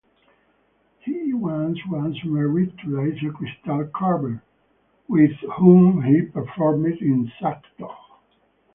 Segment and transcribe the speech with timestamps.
[1.01, 4.41] He was once married to Lisa Crystal Carver
[5.07, 7.95] with whom he performed in Suckdog.